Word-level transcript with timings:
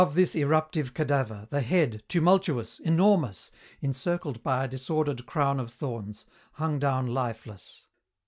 Above 0.01 0.15
this 0.15 0.35
eruptive 0.35 0.95
cadaver, 0.95 1.45
the 1.51 1.61
head, 1.61 2.01
tumultuous, 2.07 2.79
enormous, 2.79 3.51
encircled 3.81 4.41
by 4.41 4.63
a 4.63 4.67
disordered 4.67 5.27
crown 5.27 5.59
of 5.59 5.71
thorns, 5.71 6.25
hung 6.53 6.79
down 6.79 7.05
lifeless. 7.05 7.85